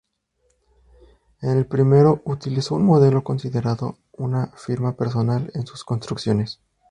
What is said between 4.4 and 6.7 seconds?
firma personal en sus construcciones.